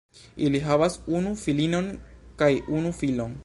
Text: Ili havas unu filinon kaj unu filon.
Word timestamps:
Ili 0.45 0.61
havas 0.69 0.95
unu 1.19 1.33
filinon 1.43 1.93
kaj 2.43 2.51
unu 2.79 2.97
filon. 3.03 3.37